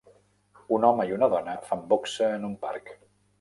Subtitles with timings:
[0.77, 2.91] Un home i una dona fan boxa en un parc.